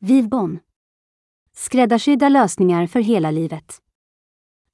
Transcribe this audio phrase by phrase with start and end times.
[0.00, 0.58] Vivbon.
[1.52, 3.82] Skräddarsydda lösningar för hela livet.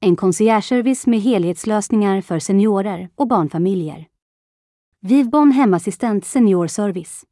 [0.00, 4.08] En conciergeservice med helhetslösningar för seniorer och barnfamiljer.
[5.00, 7.24] Vivbon Hemassistent Seniorservice.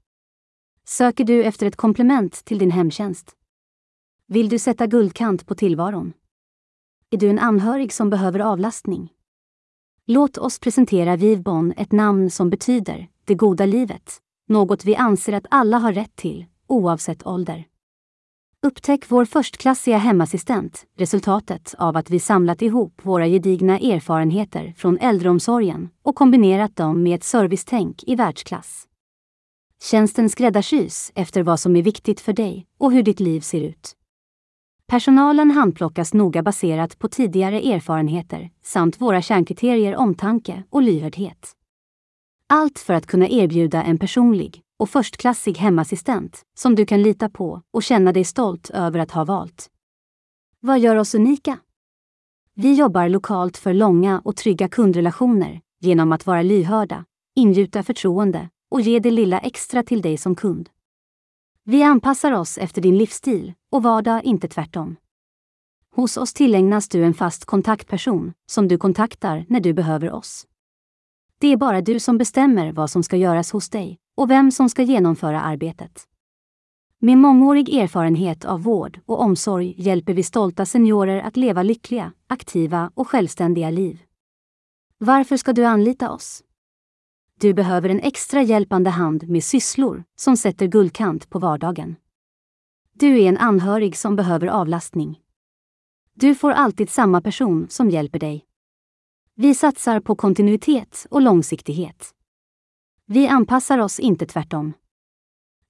[0.85, 3.37] Söker du efter ett komplement till din hemtjänst?
[4.27, 6.13] Vill du sätta guldkant på tillvaron?
[7.11, 9.13] Är du en anhörig som behöver avlastning?
[10.07, 15.47] Låt oss presentera Vivbon ett namn som betyder det goda livet, något vi anser att
[15.51, 17.69] alla har rätt till, oavsett ålder.
[18.67, 25.89] Upptäck vår förstklassiga hemassistent, resultatet av att vi samlat ihop våra gedigna erfarenheter från äldreomsorgen
[26.03, 28.89] och kombinerat dem med ett servicetänk i världsklass.
[29.83, 33.97] Tjänsten skräddarsys efter vad som är viktigt för dig och hur ditt liv ser ut.
[34.87, 41.53] Personalen handplockas noga baserat på tidigare erfarenheter samt våra kärnkriterier omtanke och lyhördhet.
[42.47, 47.63] Allt för att kunna erbjuda en personlig och förstklassig hemassistent som du kan lita på
[47.71, 49.71] och känna dig stolt över att ha valt.
[50.61, 51.59] Vad gör oss unika?
[52.55, 58.81] Vi jobbar lokalt för långa och trygga kundrelationer genom att vara lyhörda, ingjuta förtroende och
[58.81, 60.69] ge det lilla extra till dig som kund.
[61.65, 64.97] Vi anpassar oss efter din livsstil och vardag, inte tvärtom.
[65.95, 70.47] Hos oss tillägnas du en fast kontaktperson som du kontaktar när du behöver oss.
[71.39, 74.69] Det är bara du som bestämmer vad som ska göras hos dig och vem som
[74.69, 76.09] ska genomföra arbetet.
[76.99, 82.91] Med mångårig erfarenhet av vård och omsorg hjälper vi stolta seniorer att leva lyckliga, aktiva
[82.95, 84.03] och självständiga liv.
[84.99, 86.43] Varför ska du anlita oss?
[87.41, 91.97] Du behöver en extra hjälpande hand med sysslor som sätter guldkant på vardagen.
[92.93, 95.21] Du är en anhörig som behöver avlastning.
[96.15, 98.45] Du får alltid samma person som hjälper dig.
[99.35, 102.15] Vi satsar på kontinuitet och långsiktighet.
[103.13, 104.73] Vi anpassar oss inte tvärtom.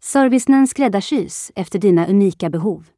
[0.03, 2.89] Servicen skräddarsys efter dina unika behov.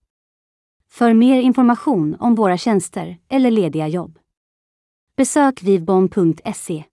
[0.88, 4.18] För mer information om våra tjänster eller lediga jobb.
[5.16, 6.84] Besök vivbom.se